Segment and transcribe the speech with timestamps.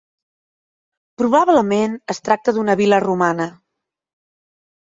[1.23, 3.49] Probablement es tracta d'una vila romana.